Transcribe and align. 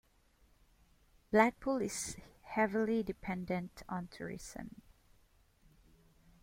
Blackpool 1.29 1.79
is 1.79 2.17
heavily 2.41 3.03
dependent 3.03 3.83
on 3.87 4.07
tourism. 4.07 4.81